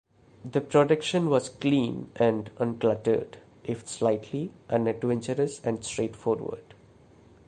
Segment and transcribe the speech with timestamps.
[0.43, 6.73] The production was clean and uncluttered, if slightly, unadventurous and straight forward.